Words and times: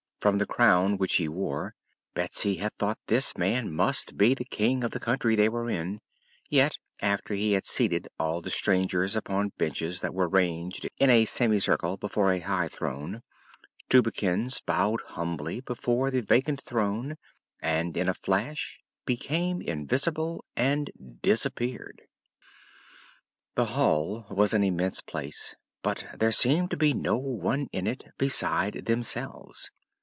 From 0.21 0.37
the 0.37 0.45
crown 0.45 0.97
which 0.97 1.15
he 1.15 1.27
wore, 1.27 1.73
Betsy 2.13 2.57
had 2.57 2.73
thought 2.75 2.99
this 3.07 3.35
man 3.39 3.73
must 3.73 4.17
be 4.17 4.35
the 4.35 4.45
King 4.45 4.83
of 4.83 4.91
the 4.91 4.99
country 4.99 5.35
they 5.35 5.49
were 5.49 5.67
in, 5.67 5.99
yet 6.47 6.77
after 7.01 7.33
he 7.33 7.53
had 7.53 7.65
seated 7.65 8.07
all 8.19 8.39
the 8.39 8.51
strangers 8.51 9.15
upon 9.15 9.51
benches 9.57 10.01
that 10.01 10.13
were 10.13 10.29
ranged 10.29 10.87
in 10.99 11.09
a 11.09 11.25
semicircle 11.25 11.97
before 11.97 12.31
a 12.31 12.39
high 12.39 12.67
throne, 12.67 13.23
Tubekins 13.89 14.61
bowed 14.63 15.01
humbly 15.07 15.59
before 15.59 16.11
the 16.11 16.21
vacant 16.21 16.61
throne 16.61 17.15
and 17.59 17.97
in 17.97 18.07
a 18.07 18.13
flash 18.13 18.79
became 19.07 19.59
invisible 19.59 20.45
and 20.55 20.91
disappeared. 21.23 22.03
The 23.55 23.65
hall 23.73 24.27
was 24.29 24.53
an 24.53 24.63
immense 24.63 25.01
place, 25.01 25.55
but 25.81 26.05
there 26.15 26.31
seemed 26.31 26.69
to 26.69 26.77
be 26.77 26.93
no 26.93 27.17
one 27.17 27.69
in 27.73 27.87
it 27.87 28.03
beside 28.19 28.85
themselves. 28.85 29.71